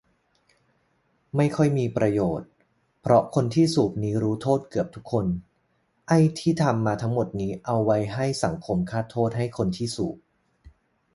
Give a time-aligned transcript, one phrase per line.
[1.35, 2.49] ไม่ค่อยมีประโยชน์
[3.01, 5.25] เพราะคนที่สูบนี่รู้โทษเกือบทุกคน
[6.07, 10.17] ไอ้ที่ทำมาทั้งหมดนี่เอาไว้ให้สังคมคาดโทษให้คนที่สูบ